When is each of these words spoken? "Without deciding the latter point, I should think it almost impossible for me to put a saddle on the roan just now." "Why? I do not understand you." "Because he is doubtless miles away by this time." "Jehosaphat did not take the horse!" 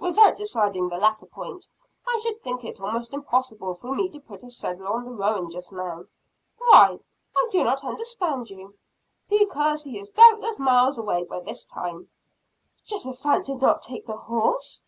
"Without 0.00 0.36
deciding 0.36 0.88
the 0.88 0.96
latter 0.96 1.26
point, 1.26 1.68
I 2.08 2.18
should 2.22 2.40
think 2.40 2.64
it 2.64 2.80
almost 2.80 3.12
impossible 3.12 3.74
for 3.74 3.94
me 3.94 4.08
to 4.08 4.18
put 4.18 4.42
a 4.42 4.48
saddle 4.48 4.86
on 4.88 5.04
the 5.04 5.10
roan 5.10 5.50
just 5.50 5.72
now." 5.72 6.06
"Why? 6.56 6.98
I 7.36 7.48
do 7.52 7.64
not 7.64 7.84
understand 7.84 8.48
you." 8.48 8.78
"Because 9.28 9.84
he 9.84 9.98
is 9.98 10.08
doubtless 10.08 10.58
miles 10.58 10.96
away 10.96 11.24
by 11.24 11.40
this 11.40 11.64
time." 11.64 12.08
"Jehosaphat 12.86 13.44
did 13.44 13.60
not 13.60 13.82
take 13.82 14.06
the 14.06 14.16
horse!" 14.16 14.82